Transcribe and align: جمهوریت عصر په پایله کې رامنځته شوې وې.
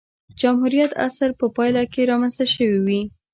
جمهوریت 0.39 0.91
عصر 1.07 1.29
په 1.39 1.45
پایله 1.55 1.83
کې 1.93 2.07
رامنځته 2.11 2.45
شوې 2.53 2.79
وې. 2.85 3.01